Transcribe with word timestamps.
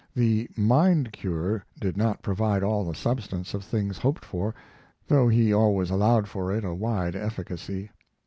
The 0.15 0.49
"mind 0.57 1.11
cure" 1.13 1.63
did 1.79 1.95
not 1.95 2.23
provide 2.23 2.63
all 2.63 2.83
the 2.83 2.95
substance 2.95 3.53
of 3.53 3.63
things 3.63 3.99
hoped 3.99 4.25
for, 4.25 4.55
though 5.07 5.27
he 5.27 5.53
always 5.53 5.91
allowed 5.91 6.27
for 6.27 6.51
it 6.51 6.63
a 6.65 6.73
wide 6.73 7.15
efficacy. 7.15 7.91